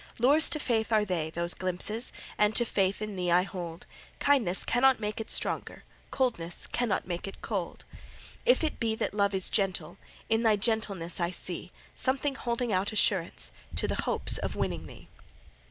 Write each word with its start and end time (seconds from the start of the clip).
Lures 0.17 0.49
to 0.49 0.57
faith 0.59 0.91
are 0.91 1.05
they, 1.05 1.29
those 1.29 1.53
glimpses, 1.53 2.11
And 2.35 2.55
to 2.55 2.65
faith 2.65 3.03
in 3.03 3.15
thee 3.15 3.29
I 3.29 3.43
hold; 3.43 3.85
Kindness 4.17 4.63
cannot 4.63 4.99
make 4.99 5.19
it 5.21 5.29
stronger, 5.29 5.83
Coldness 6.09 6.65
cannot 6.65 7.05
make 7.05 7.27
it 7.27 7.43
cold. 7.43 7.85
If 8.43 8.63
it 8.63 8.79
be 8.79 8.95
that 8.95 9.13
love 9.13 9.35
is 9.35 9.47
gentle, 9.47 9.99
In 10.27 10.41
thy 10.41 10.55
gentleness 10.55 11.19
I 11.19 11.29
see 11.29 11.71
Something 11.93 12.33
holding 12.33 12.73
out 12.73 12.91
assurance 12.91 13.51
To 13.75 13.87
the 13.87 14.01
hope 14.05 14.27
of 14.41 14.55
winning 14.55 14.87
thee. 14.87 15.07